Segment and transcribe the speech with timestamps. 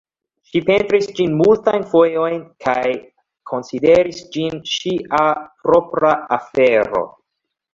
[0.51, 2.89] Ŝi pentris ĝin multajn fojojn kaj
[3.51, 7.05] konsideris ĝin ŝia propra afero.